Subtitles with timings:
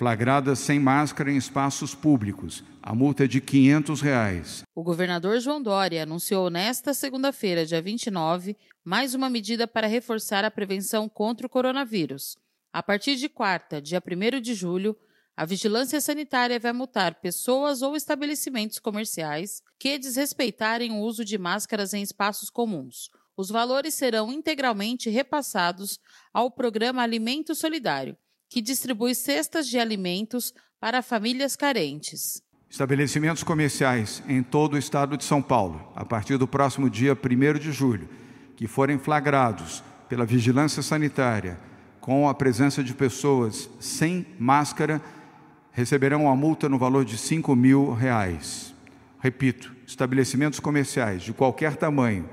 [0.00, 2.64] flagradas sem máscara em espaços públicos.
[2.82, 4.62] A multa é de 500 reais.
[4.74, 10.50] O governador João Dória anunciou nesta segunda-feira, dia 29, mais uma medida para reforçar a
[10.50, 12.38] prevenção contra o coronavírus.
[12.72, 14.96] A partir de quarta, dia 1 de julho,
[15.36, 21.94] a vigilância sanitária vai multar pessoas ou estabelecimentos comerciais que desrespeitarem o uso de máscaras
[21.94, 23.10] em espaços comuns.
[23.36, 25.98] Os valores serão integralmente repassados
[26.32, 28.16] ao programa Alimento Solidário,
[28.48, 32.42] que distribui cestas de alimentos para famílias carentes.
[32.68, 37.58] Estabelecimentos comerciais em todo o estado de São Paulo, a partir do próximo dia 1
[37.58, 38.08] de julho,
[38.56, 41.58] que forem flagrados pela vigilância sanitária
[42.00, 45.00] com a presença de pessoas sem máscara,
[45.80, 48.74] receberão uma multa no valor de 5 mil reais.
[49.18, 52.28] Repito, estabelecimentos comerciais de qualquer tamanho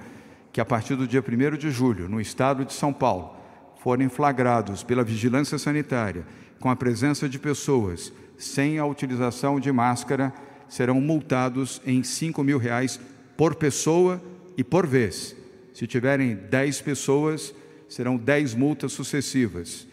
[0.51, 3.35] que a partir do dia 1 de julho, no estado de São Paulo,
[3.81, 6.25] forem flagrados pela vigilância sanitária
[6.59, 10.33] com a presença de pessoas sem a utilização de máscara,
[10.67, 12.99] serão multados em 5 mil reais
[13.37, 14.21] por pessoa
[14.57, 15.35] e por vez.
[15.73, 17.55] Se tiverem 10 pessoas,
[17.87, 19.86] serão 10 multas sucessivas.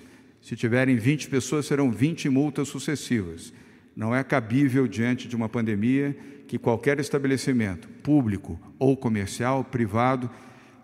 [0.44, 3.50] Se tiverem 20 pessoas, serão 20 multas sucessivas.
[3.96, 6.14] Não é cabível, diante de uma pandemia,
[6.46, 10.30] que qualquer estabelecimento, público ou comercial, privado,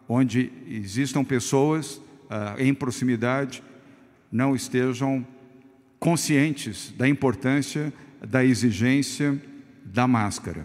[0.08, 2.00] onde existam pessoas
[2.30, 3.62] ah, em proximidade
[4.32, 5.26] não estejam
[5.98, 7.92] conscientes da importância
[8.26, 9.38] da exigência
[9.84, 10.64] da máscara.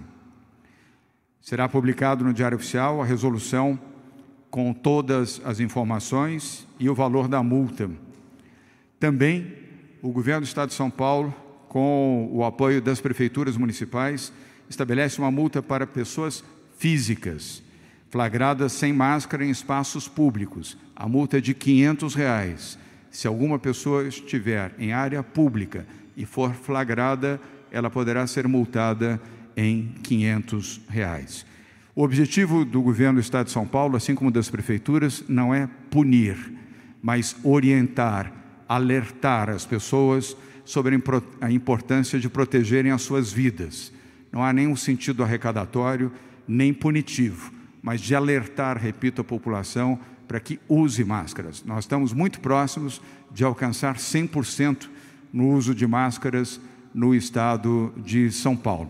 [1.42, 3.78] Será publicado no Diário Oficial a resolução
[4.50, 8.05] com todas as informações e o valor da multa.
[9.00, 9.54] Também
[10.02, 11.34] o governo do Estado de São Paulo,
[11.70, 14.32] com o apoio das prefeituras municipais,
[14.70, 16.44] estabelece uma multa para pessoas
[16.78, 17.64] físicas
[18.16, 20.78] flagrada sem máscara em espaços públicos.
[20.96, 22.80] A multa é de 500 reais.
[23.12, 25.86] Se alguma pessoa estiver em área pública
[26.16, 29.22] e for flagrada, ela poderá ser multada
[29.58, 31.46] em 500 reais.
[31.94, 35.68] O objetivo do governo do Estado de São Paulo, assim como das prefeituras, não é
[35.90, 36.38] punir,
[37.02, 38.32] mas orientar,
[38.68, 41.00] alertar as pessoas sobre
[41.42, 43.92] a importância de protegerem as suas vidas.
[44.32, 46.12] Não há nenhum sentido arrecadatório
[46.48, 47.56] nem punitivo
[47.86, 51.64] mas de alertar, repito, a população para que use máscaras.
[51.64, 53.00] Nós estamos muito próximos
[53.32, 54.90] de alcançar 100%
[55.32, 56.60] no uso de máscaras
[56.92, 58.90] no estado de São Paulo.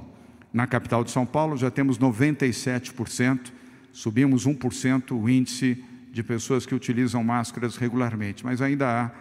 [0.54, 3.52] Na capital de São Paulo já temos 97%,
[3.92, 9.12] subimos 1% o índice de pessoas que utilizam máscaras regularmente, mas ainda há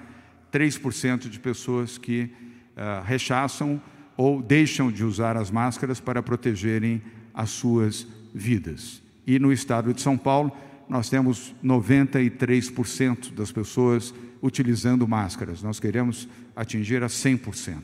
[0.54, 2.30] 3% de pessoas que
[2.76, 3.82] uh, rechaçam
[4.16, 7.02] ou deixam de usar as máscaras para protegerem
[7.34, 9.02] as suas vidas.
[9.26, 10.52] E no estado de São Paulo,
[10.88, 15.60] nós temos 93% das pessoas utilizando máscaras.
[15.62, 17.82] Nós queremos atingir a 100%.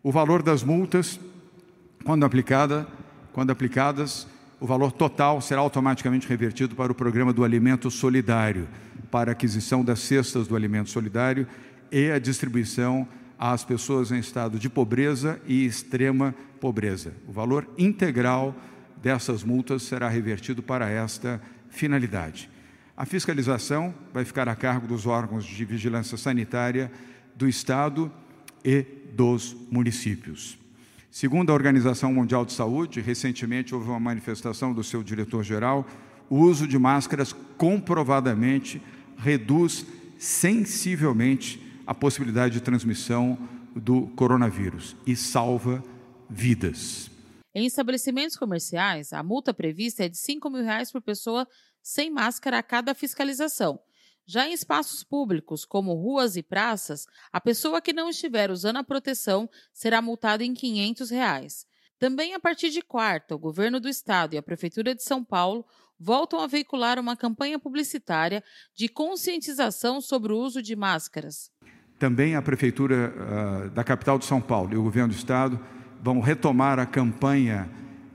[0.00, 1.18] O valor das multas,
[2.04, 2.86] quando aplicada,
[3.32, 4.28] quando aplicadas,
[4.64, 8.66] o valor total será automaticamente revertido para o programa do alimento solidário,
[9.10, 11.46] para a aquisição das cestas do alimento solidário
[11.92, 13.06] e a distribuição
[13.38, 17.12] às pessoas em estado de pobreza e extrema pobreza.
[17.28, 18.56] O valor integral
[19.02, 22.48] dessas multas será revertido para esta finalidade.
[22.96, 26.90] A fiscalização vai ficar a cargo dos órgãos de vigilância sanitária
[27.36, 28.10] do Estado
[28.64, 28.82] e
[29.12, 30.63] dos municípios.
[31.14, 35.86] Segundo a Organização Mundial de Saúde, recentemente houve uma manifestação do seu diretor-geral,
[36.28, 38.82] o uso de máscaras comprovadamente
[39.16, 39.86] reduz
[40.18, 43.38] sensivelmente a possibilidade de transmissão
[43.76, 45.84] do coronavírus e salva
[46.28, 47.08] vidas.
[47.54, 51.46] Em estabelecimentos comerciais, a multa prevista é de 5 mil reais por pessoa
[51.80, 53.78] sem máscara a cada fiscalização.
[54.26, 58.84] Já em espaços públicos, como ruas e praças, a pessoa que não estiver usando a
[58.84, 61.66] proteção será multada em 500 reais.
[61.98, 65.64] Também a partir de quarta, o governo do estado e a prefeitura de São Paulo
[65.98, 68.42] voltam a veicular uma campanha publicitária
[68.74, 71.50] de conscientização sobre o uso de máscaras.
[71.98, 75.60] Também a prefeitura uh, da capital de São Paulo e o governo do estado
[76.02, 77.70] vão retomar a campanha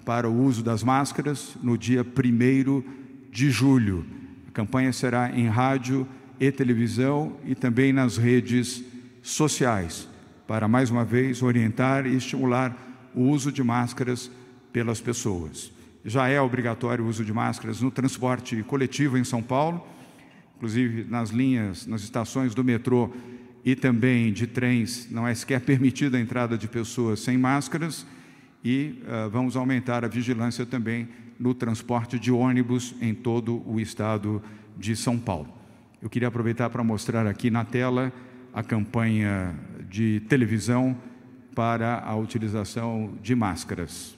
[0.06, 4.19] para o uso das máscaras no dia 1 de julho.
[4.50, 6.08] A campanha será em rádio
[6.40, 8.84] e televisão e também nas redes
[9.22, 10.10] sociais,
[10.48, 12.76] para mais uma vez orientar e estimular
[13.14, 14.32] o uso de máscaras
[14.74, 15.72] pelas pessoas.
[16.04, 19.88] Já é obrigatório o uso de máscaras no transporte coletivo em São Paulo,
[20.58, 23.14] inclusive nas linhas, nas estações do metrô
[23.64, 28.04] e também de trens, não é sequer permitida a entrada de pessoas sem máscaras
[28.64, 31.08] e uh, vamos aumentar a vigilância também
[31.40, 34.44] no transporte de ônibus em todo o estado
[34.78, 35.48] de São Paulo.
[36.02, 38.12] Eu queria aproveitar para mostrar aqui na tela
[38.54, 39.56] a campanha
[39.90, 40.98] de televisão
[41.56, 44.18] para a utilização de máscaras.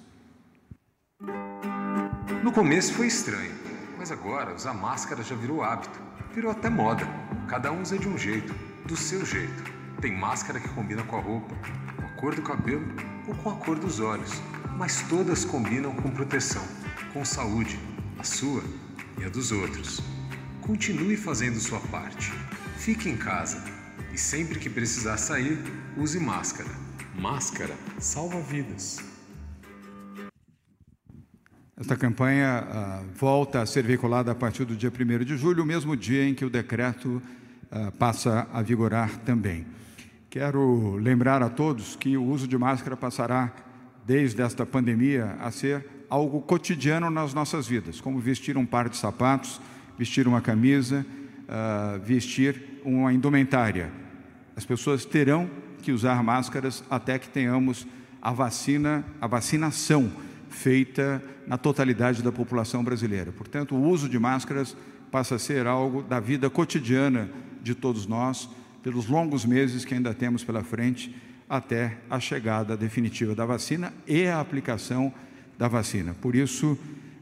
[2.44, 3.54] No começo foi estranho,
[3.98, 6.00] mas agora usar máscara já virou hábito,
[6.34, 7.06] virou até moda.
[7.48, 8.54] Cada um usa de um jeito,
[8.86, 9.64] do seu jeito.
[10.00, 11.56] Tem máscara que combina com a roupa,
[11.96, 12.86] com a cor do cabelo
[13.28, 14.42] ou com a cor dos olhos,
[14.78, 16.64] mas todas combinam com proteção,
[17.13, 17.80] com saúde,
[18.18, 18.63] a sua
[19.19, 20.01] e a dos outros.
[20.62, 22.31] Continue fazendo sua parte.
[22.77, 23.63] Fique em casa
[24.13, 25.57] e sempre que precisar sair,
[25.98, 26.69] use máscara.
[27.19, 29.00] Máscara salva vidas.
[31.77, 35.65] Esta campanha uh, volta a ser veiculada a partir do dia 1 de julho, o
[35.65, 37.21] mesmo dia em que o decreto
[37.71, 39.65] uh, passa a vigorar também.
[40.30, 43.51] Quero lembrar a todos que o uso de máscara passará,
[44.06, 48.98] desde esta pandemia, a ser algo cotidiano nas nossas vidas, como vestir um par de
[48.98, 49.62] sapatos,
[49.98, 51.06] vestir uma camisa,
[51.48, 53.90] uh, vestir uma indumentária.
[54.54, 55.50] As pessoas terão
[55.81, 57.88] que usar máscaras até que tenhamos
[58.22, 60.12] a vacina, a vacinação
[60.50, 63.31] feita na totalidade da população brasileira.
[63.31, 64.75] Portanto, o uso de máscaras
[65.10, 67.30] passa a ser algo da vida cotidiana
[67.63, 68.50] de todos nós
[68.84, 71.16] pelos longos meses que ainda temos pela frente
[71.50, 75.13] até a chegada definitiva da vacina e a aplicação
[75.57, 76.13] da vacina.
[76.13, 76.77] Por isso,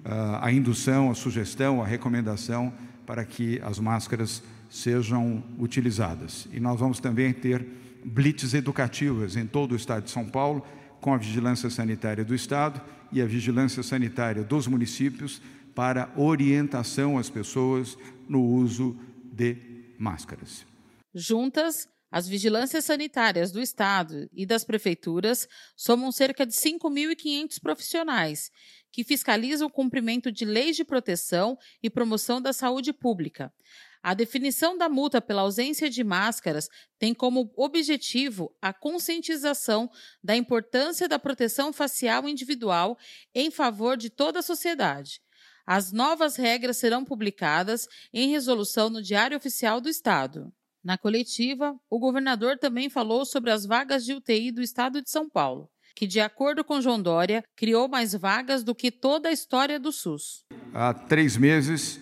[0.06, 2.74] ah, a indução, a sugestão, a recomendação
[3.06, 6.48] para que as máscaras sejam utilizadas.
[6.52, 7.66] E nós vamos também ter
[8.06, 10.66] blitz educativas em todo o estado de São Paulo,
[11.02, 12.82] com a vigilância sanitária do estado
[13.12, 15.42] e a vigilância sanitária dos municípios
[15.74, 17.98] para orientação às pessoas
[18.28, 19.56] no uso de
[19.98, 20.66] máscaras.
[21.14, 28.52] Juntas, as vigilâncias sanitárias do Estado e das prefeituras somam cerca de 5.500 profissionais
[28.92, 33.54] que fiscalizam o cumprimento de leis de proteção e promoção da saúde pública.
[34.02, 39.90] A definição da multa pela ausência de máscaras tem como objetivo a conscientização
[40.24, 42.98] da importância da proteção facial individual
[43.36, 45.22] em favor de toda a sociedade.
[45.66, 50.52] As novas regras serão publicadas em resolução no Diário Oficial do Estado.
[50.84, 55.30] Na coletiva, o governador também falou sobre as vagas de UTI do estado de São
[55.30, 59.78] Paulo, que, de acordo com João Dória, criou mais vagas do que toda a história
[59.78, 60.46] do SUS.
[60.74, 62.00] Há três meses,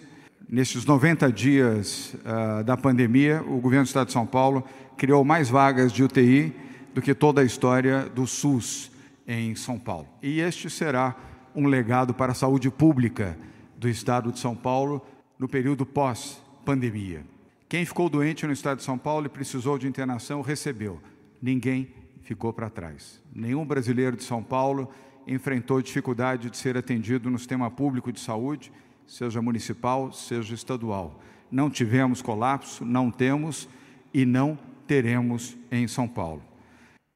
[0.48, 4.64] nesses 90 dias uh, da pandemia, o governo do estado de São Paulo
[4.96, 6.56] criou mais vagas de UTI
[6.94, 8.92] do que toda a história do SUS
[9.28, 10.08] em São Paulo.
[10.22, 11.16] E este será
[11.56, 13.36] um legado para a saúde pública
[13.76, 15.04] do estado de São Paulo
[15.40, 17.37] no período pós-pandemia.
[17.70, 21.02] Quem ficou doente no estado de São Paulo e precisou de internação recebeu.
[21.42, 21.90] Ninguém
[22.22, 23.22] ficou para trás.
[23.36, 24.90] Nenhum brasileiro de São Paulo
[25.28, 28.72] enfrentou dificuldade de ser atendido no sistema público de saúde,
[29.06, 31.22] seja municipal, seja estadual.
[31.52, 33.68] Não tivemos colapso, não temos
[34.14, 36.42] e não teremos em São Paulo.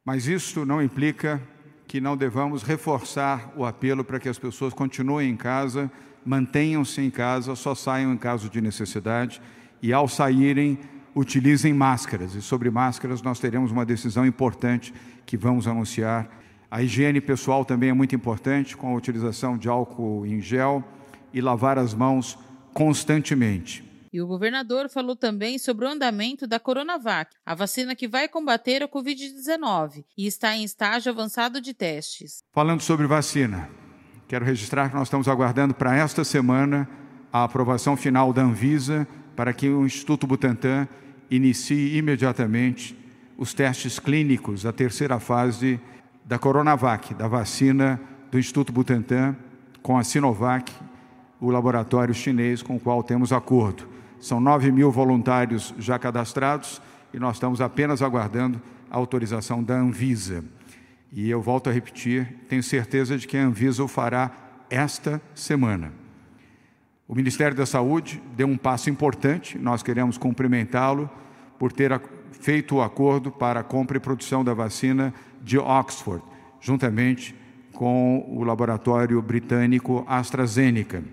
[0.03, 1.41] Mas isso não implica
[1.87, 5.89] que não devamos reforçar o apelo para que as pessoas continuem em casa,
[6.25, 9.41] mantenham-se em casa, só saiam em caso de necessidade
[9.81, 10.79] e, ao saírem,
[11.15, 12.35] utilizem máscaras.
[12.35, 14.93] E sobre máscaras, nós teremos uma decisão importante
[15.25, 16.29] que vamos anunciar.
[16.69, 20.83] A higiene pessoal também é muito importante, com a utilização de álcool em gel
[21.33, 22.37] e lavar as mãos
[22.73, 23.89] constantemente.
[24.13, 28.83] E o governador falou também sobre o andamento da Coronavac, a vacina que vai combater
[28.83, 32.43] a Covid-19 e está em estágio avançado de testes.
[32.51, 33.69] Falando sobre vacina,
[34.27, 36.89] quero registrar que nós estamos aguardando para esta semana
[37.31, 40.87] a aprovação final da Anvisa para que o Instituto Butantan
[41.29, 42.97] inicie imediatamente
[43.37, 45.79] os testes clínicos, a terceira fase
[46.25, 49.35] da Coronavac, da vacina do Instituto Butantan
[49.81, 50.71] com a Sinovac,
[51.39, 53.87] o laboratório chinês com o qual temos acordo.
[54.19, 56.81] São 9 mil voluntários já cadastrados
[57.13, 60.43] e nós estamos apenas aguardando a autorização da Anvisa.
[61.11, 64.31] E eu volto a repetir, tenho certeza de que a Anvisa o fará
[64.69, 66.00] esta semana.
[67.11, 71.09] O Ministério da Saúde deu um passo importante, nós queremos cumprimentá-lo
[71.59, 72.01] por ter
[72.31, 75.13] feito o acordo para a compra e produção da vacina
[75.43, 76.23] de Oxford,
[76.61, 77.35] juntamente
[77.73, 81.03] com o laboratório britânico AstraZeneca.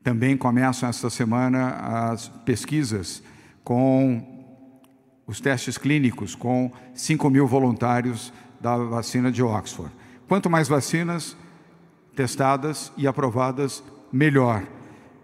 [0.00, 3.20] Também começam esta semana as pesquisas
[3.64, 4.24] com
[5.26, 9.92] os testes clínicos com 5 mil voluntários da vacina de Oxford.
[10.28, 11.36] Quanto mais vacinas
[12.14, 14.62] testadas e aprovadas, melhor.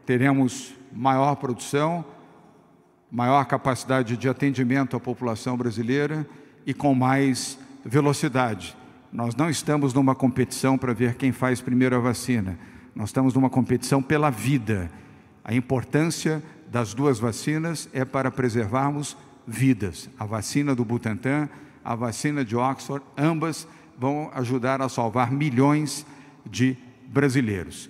[0.07, 2.04] Teremos maior produção,
[3.11, 6.26] maior capacidade de atendimento à população brasileira
[6.66, 8.76] e com mais velocidade.
[9.12, 12.59] Nós não estamos numa competição para ver quem faz primeiro a vacina.
[12.95, 14.90] Nós estamos numa competição pela vida.
[15.45, 19.16] A importância das duas vacinas é para preservarmos
[19.47, 20.11] vidas.
[20.18, 21.49] A vacina do Butantan,
[21.83, 23.66] a vacina de Oxford, ambas
[23.99, 26.04] vão ajudar a salvar milhões
[26.45, 26.76] de
[27.07, 27.88] brasileiros.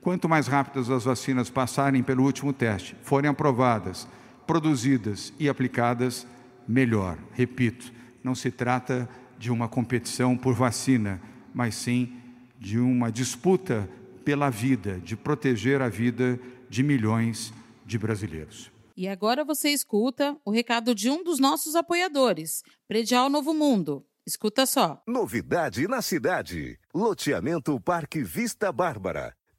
[0.00, 4.08] Quanto mais rápidas as vacinas passarem pelo último teste, forem aprovadas,
[4.46, 6.26] produzidas e aplicadas,
[6.66, 7.18] melhor.
[7.32, 7.92] Repito,
[8.24, 11.20] não se trata de uma competição por vacina,
[11.52, 12.16] mas sim
[12.58, 13.88] de uma disputa
[14.24, 16.38] pela vida, de proteger a vida
[16.68, 17.52] de milhões
[17.84, 18.70] de brasileiros.
[18.96, 24.04] E agora você escuta o recado de um dos nossos apoiadores, Predial Novo Mundo.
[24.26, 25.02] Escuta só.
[25.06, 26.78] Novidade na cidade.
[26.94, 29.34] Loteamento Parque Vista Bárbara.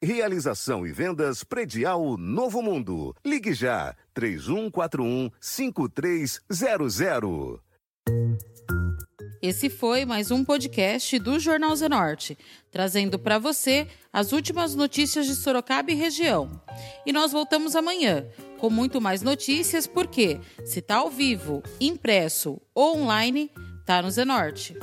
[0.00, 3.16] Realização e vendas predial Novo Mundo.
[3.24, 7.58] Ligue já 3141 5300.
[9.42, 12.38] Esse foi mais um podcast do Jornal Zenorte,
[12.70, 16.62] trazendo para você as últimas notícias de Sorocaba e região.
[17.04, 18.24] E nós voltamos amanhã
[18.60, 23.50] com muito mais notícias, porque se está ao vivo, impresso ou online,
[23.84, 24.76] tá no Zenorte.